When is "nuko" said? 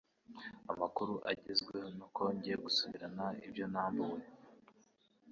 1.97-2.21